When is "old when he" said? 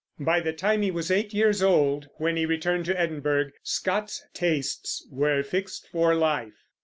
1.61-2.47